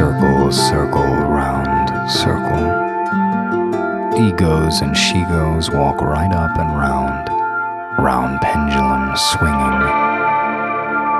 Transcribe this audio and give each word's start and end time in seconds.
circle, 0.00 0.50
circle, 0.50 1.12
round, 1.28 2.10
circle. 2.10 2.64
Egos 4.18 4.80
and 4.80 4.96
she 4.96 5.22
goes 5.24 5.70
walk 5.70 6.00
right 6.00 6.32
up 6.32 6.58
and 6.58 6.70
round, 6.78 7.28
round 7.98 8.40
pendulum 8.40 9.14
swinging. 9.14 9.82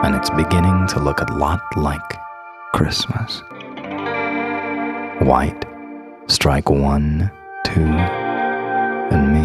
And 0.03 0.17
it's 0.17 0.31
beginning 0.31 0.87
to 0.89 0.99
look 0.99 1.21
a 1.21 1.31
lot 1.35 1.61
like 1.77 2.01
Christmas. 2.73 3.43
White, 5.21 5.67
strike 6.29 6.71
one, 6.71 7.31
two, 7.67 7.85
and 9.13 9.31
me. 9.35 9.40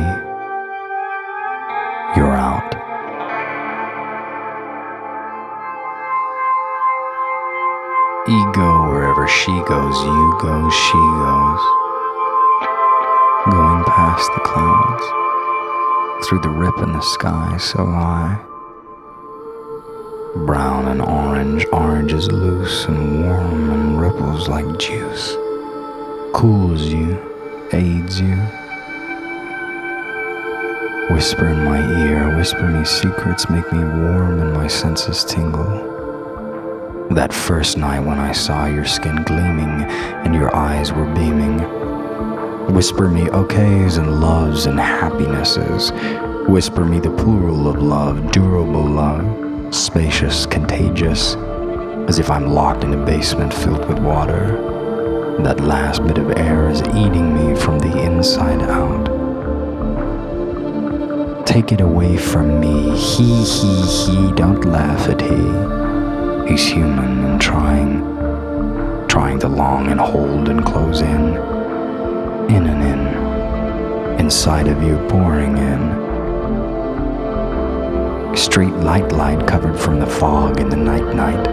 Wherever 9.26 9.28
she 9.28 9.52
goes, 9.68 10.04
you 10.04 10.38
go, 10.40 10.70
she 10.70 10.94
goes. 10.94 11.62
Going 13.52 13.84
past 13.86 14.30
the 14.34 14.42
clouds, 14.42 16.28
through 16.28 16.42
the 16.42 16.50
rip 16.50 16.78
in 16.80 16.94
the 16.94 17.02
sky 17.02 17.58
so 17.58 17.86
high. 17.86 18.40
Brown 20.46 20.88
and 20.88 21.02
orange, 21.02 21.66
orange 21.72 22.14
is 22.14 22.32
loose 22.32 22.86
and 22.86 23.24
warm 23.24 23.70
and 23.72 24.02
ripples 24.02 24.48
like 24.48 24.66
juice. 24.78 25.36
Cools 26.34 26.88
you, 26.88 27.18
aids 27.72 28.20
you. 28.20 28.36
Whisper 31.12 31.48
in 31.48 31.64
my 31.64 31.80
ear, 32.08 32.36
whisper 32.36 32.68
me 32.68 32.84
secrets, 32.84 33.50
make 33.50 33.72
me 33.72 33.80
warm 33.80 34.40
and 34.42 34.54
my 34.54 34.68
senses 34.68 35.24
tingle. 35.24 35.85
That 37.12 37.32
first 37.32 37.78
night 37.78 38.00
when 38.00 38.18
I 38.18 38.32
saw 38.32 38.66
your 38.66 38.84
skin 38.84 39.24
gleaming 39.24 39.84
and 40.26 40.34
your 40.34 40.54
eyes 40.56 40.92
were 40.92 41.06
beaming. 41.14 41.60
Whisper 42.74 43.08
me 43.08 43.26
okays 43.26 44.00
and 44.00 44.20
loves 44.20 44.66
and 44.66 44.80
happinesses. 44.80 45.92
Whisper 46.50 46.84
me 46.84 47.00
the 47.00 47.12
plural 47.12 47.68
of 47.68 47.82
love, 47.82 48.32
durable 48.32 48.84
love, 48.84 49.74
spacious, 49.74 50.48
contagious, 50.48 51.36
as 52.10 52.18
if 52.18 52.32
I'm 52.32 52.48
locked 52.48 52.84
in 52.84 52.94
a 52.94 53.06
basement 53.06 53.54
filled 53.54 53.88
with 53.88 54.00
water. 54.00 55.38
That 55.44 55.60
last 55.62 56.06
bit 56.08 56.18
of 56.18 56.32
air 56.32 56.70
is 56.70 56.82
eating 56.82 57.36
me 57.36 57.56
from 57.56 57.78
the 57.78 58.02
inside 58.02 58.64
out. 58.64 59.06
Take 61.46 61.72
it 61.72 61.82
away 61.82 62.18
from 62.18 62.60
me. 62.60 62.98
He, 62.98 63.44
he, 63.44 63.82
he, 63.84 64.32
don't 64.34 64.66
laugh 64.66 65.08
at 65.08 65.22
he. 65.22 65.85
He's 66.48 66.68
human 66.68 67.26
and 67.26 67.42
trying, 67.42 68.02
trying 69.08 69.40
to 69.40 69.48
long 69.48 69.88
and 69.88 70.00
hold 70.00 70.48
and 70.48 70.64
close 70.64 71.02
in, 71.02 71.38
in 72.50 72.68
and 72.68 72.84
in, 72.84 74.20
inside 74.20 74.68
of 74.68 74.84
you, 74.84 74.98
pouring 75.10 75.58
in. 75.58 76.06
Street 78.36 78.76
light 78.76 79.12
light 79.12 79.48
covered 79.48 79.80
from 79.80 80.00
the 80.00 80.06
fog 80.06 80.60
in 80.60 80.70
the 80.70 80.76
night 80.76 81.16
night. 81.16 81.48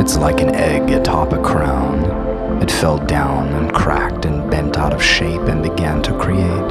It's 0.00 0.16
like 0.16 0.40
an 0.40 0.54
egg 0.54 0.90
atop 0.90 1.32
a 1.32 1.40
crown. 1.40 2.60
It 2.60 2.70
fell 2.72 2.98
down 2.98 3.48
and 3.50 3.72
cracked 3.72 4.24
and 4.24 4.50
bent 4.50 4.78
out 4.78 4.92
of 4.92 5.00
shape 5.02 5.42
and 5.42 5.62
began 5.62 6.02
to 6.02 6.18
create 6.18 6.70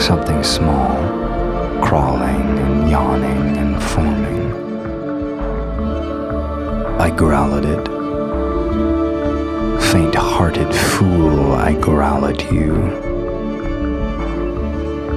something 0.00 0.42
small, 0.42 0.96
crawling 1.82 2.58
and 2.60 2.88
yawning 2.90 3.58
and 3.58 3.82
forming. 3.82 4.07
Growl 7.18 7.56
at 7.56 7.64
it. 7.64 7.84
Faint 9.90 10.14
hearted 10.14 10.72
fool, 10.72 11.52
I 11.52 11.74
growl 11.74 12.26
at 12.26 12.52
you. 12.52 12.74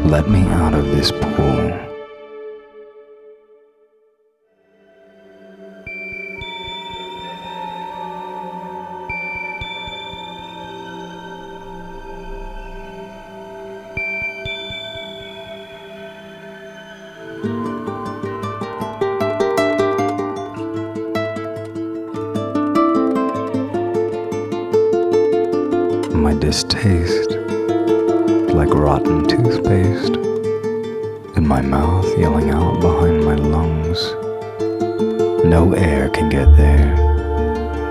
Let 0.10 0.28
me 0.28 0.42
out 0.48 0.74
of 0.74 0.86
this 0.86 1.12
pool. 1.12 1.91
My 26.32 26.40
distaste 26.40 27.32
like 28.56 28.74
rotten 28.74 29.28
toothpaste 29.28 30.16
in 31.36 31.46
my 31.46 31.62
mouth 31.62 32.08
yelling 32.18 32.52
out 32.52 32.80
behind 32.80 33.26
my 33.26 33.36
lungs. 33.36 34.00
No 35.44 35.74
air 35.74 36.10
can 36.10 36.30
get 36.30 36.56
there. 36.56 36.96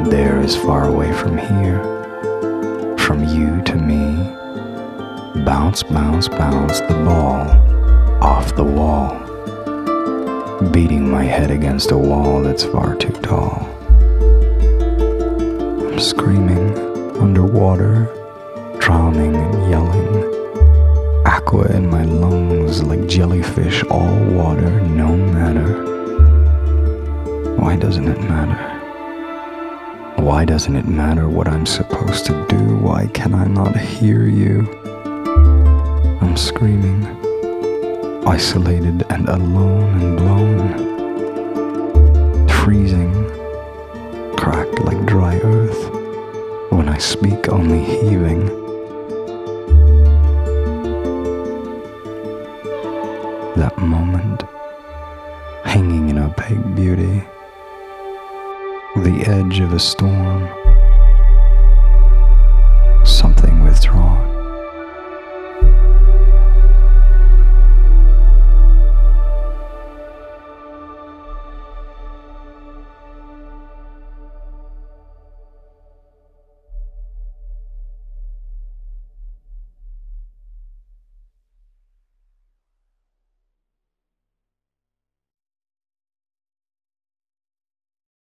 There 0.09 0.41
is 0.41 0.57
far 0.57 0.87
away 0.87 1.13
from 1.13 1.37
here, 1.37 1.83
from 2.97 3.25
you 3.25 3.61
to 3.65 3.77
me. 3.77 4.17
Bounce, 5.45 5.83
bounce, 5.83 6.29
bounce 6.29 6.81
the 6.81 6.95
ball 7.05 7.43
off 8.23 8.57
the 8.57 8.65
wall, 8.65 9.11
beating 10.71 11.11
my 11.11 11.25
head 11.25 11.51
against 11.51 11.91
a 11.91 11.99
wall 11.99 12.41
that's 12.41 12.65
far 12.65 12.95
too 12.95 13.13
tall. 13.21 13.67
I'm 15.93 16.01
screaming 16.01 17.19
underwater 17.19 18.20
drowning 18.91 19.37
and 19.37 19.71
yelling. 19.71 20.13
Aqua 21.25 21.65
in 21.77 21.89
my 21.89 22.03
lungs 22.03 22.83
like 22.83 23.07
jellyfish, 23.07 23.85
all 23.85 24.17
water, 24.35 24.81
no 24.81 25.17
matter. 25.17 25.71
Why 27.55 27.77
doesn't 27.77 28.09
it 28.09 28.19
matter? 28.29 28.61
Why 30.21 30.45
doesn't 30.45 30.75
it 30.75 30.89
matter 30.89 31.29
what 31.29 31.47
I'm 31.47 31.67
supposed 31.67 32.27
to 32.27 32.45
do? 32.49 32.79
Why 32.79 33.07
can 33.15 33.33
I 33.33 33.45
not 33.45 33.77
hear 33.77 34.27
you? 34.27 34.67
I'm 36.21 36.37
screaming, 36.37 37.07
isolated 38.27 39.05
and 39.09 39.29
alone 39.29 40.01
and 40.01 40.17
blown, 40.19 40.59
freezing, 42.49 43.15
cracked 44.37 44.81
like 44.81 45.07
dry 45.07 45.39
earth. 45.45 45.81
When 46.73 46.89
I 46.89 46.99
speak, 46.99 47.49
only 47.53 47.85
heaving. 47.85 48.60
The 59.01 59.25
edge 59.27 59.61
of 59.61 59.73
a 59.73 59.79
storm. 59.79 60.70